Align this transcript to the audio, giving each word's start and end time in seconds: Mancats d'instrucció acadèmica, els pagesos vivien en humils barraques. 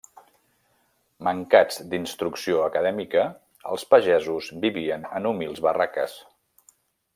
Mancats 1.27 1.77
d'instrucció 1.91 2.63
acadèmica, 2.69 3.27
els 3.75 3.85
pagesos 3.93 4.49
vivien 4.67 5.07
en 5.21 5.31
humils 5.35 5.63
barraques. 5.69 6.19